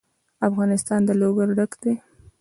[0.47, 1.93] افغانستان له لوگر ډک دی.